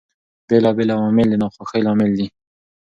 بېلابېل 0.47 0.89
عوامل 0.95 1.27
د 1.29 1.33
ناخوښۍ 1.41 1.81
لامل 1.85 2.11
دي. 2.19 2.27